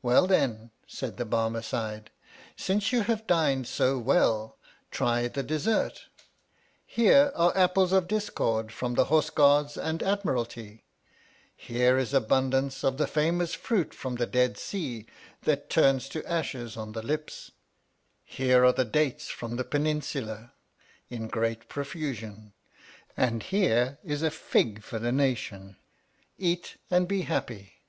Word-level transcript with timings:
Well 0.00 0.26
then, 0.26 0.70
said 0.86 1.18
the 1.18 1.26
Barmecide, 1.26 2.08
since 2.56 2.92
you 2.92 3.02
have 3.02 3.26
dined 3.26 3.68
so 3.68 3.98
well, 3.98 4.56
try 4.90 5.28
the 5.28 5.42
dessert. 5.42 6.06
Here 6.86 7.30
are 7.36 7.54
apples 7.54 7.92
of 7.92 8.08
discord 8.08 8.72
from 8.72 8.94
the 8.94 9.04
Horse 9.12 9.28
Guards 9.28 9.76
and 9.76 10.02
Admiralty, 10.02 10.86
here 11.54 11.98
is 11.98 12.14
abundance 12.14 12.82
of 12.82 12.96
the 12.96 13.06
famous 13.06 13.52
fruit 13.52 13.92
from 13.92 14.14
the 14.14 14.24
Dead 14.24 14.56
Sea 14.56 15.04
that 15.42 15.68
turns 15.68 16.08
to 16.08 16.24
ashes 16.24 16.74
on 16.78 16.92
the 16.92 17.02
lips, 17.02 17.50
here 18.24 18.64
are 18.64 18.72
dates 18.72 19.28
from 19.28 19.56
the 19.56 19.64
Penin 19.64 20.02
sula 20.02 20.54
in 21.10 21.28
great 21.28 21.68
profusion, 21.68 22.54
and 23.14 23.42
here 23.42 23.98
is 24.02 24.22
a 24.22 24.30
fig 24.30 24.82
for 24.82 24.98
the 24.98 25.12
nation. 25.12 25.76
Eat 26.38 26.78
and 26.90 27.06
be 27.06 27.20
happy 27.24 27.82